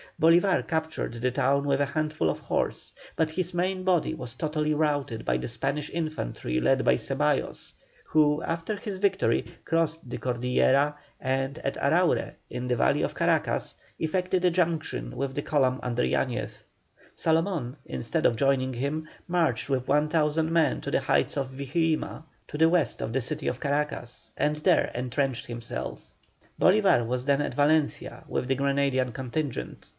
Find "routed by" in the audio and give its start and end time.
4.73-5.37